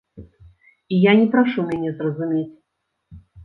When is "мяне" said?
1.69-1.95